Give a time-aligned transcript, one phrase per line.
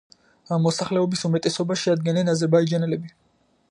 [0.63, 3.19] მოსახლეობის უმეტესობას შეადგენენ აზერბაიჯანელები.